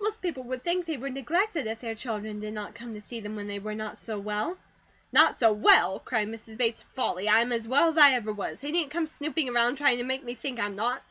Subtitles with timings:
[0.00, 3.18] Most people would think they were neglected, if their children did NOT come to see
[3.18, 4.56] them when they were not so well."
[5.10, 6.56] "Not so well!" cried Mrs.
[6.56, 6.84] Bates.
[6.94, 7.28] "Folly!
[7.28, 8.60] I am as well as I ever was.
[8.60, 11.02] They needn't come snooping around, trying to make me think I'm not.